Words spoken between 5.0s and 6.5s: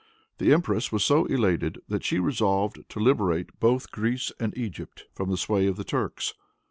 from the sway of the Turks.